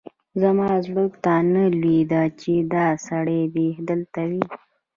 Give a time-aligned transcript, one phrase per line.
[0.41, 4.43] زما زړه ته نه لوېدل چې دا سړی دې دلته وي.